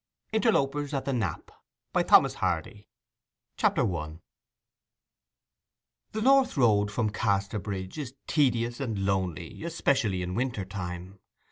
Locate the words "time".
10.65-11.19